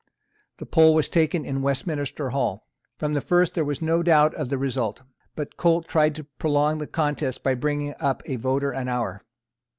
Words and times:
The 0.57 0.65
poll 0.65 0.95
was 0.95 1.09
taken 1.09 1.45
in 1.45 1.61
Westminster 1.61 2.31
Hall. 2.31 2.65
From 2.97 3.13
the 3.13 3.21
first 3.21 3.53
there 3.53 3.63
was 3.63 3.83
no 3.83 4.01
doubt 4.01 4.33
of 4.33 4.49
the 4.49 4.57
result. 4.57 5.03
But 5.35 5.57
Colt 5.57 5.87
tried 5.87 6.15
to 6.15 6.23
prolong 6.39 6.79
the 6.79 6.87
contest 6.87 7.43
by 7.43 7.53
bringing 7.53 7.93
up 7.99 8.23
a 8.25 8.37
voter 8.37 8.71
an 8.71 8.87
hour. 8.87 9.21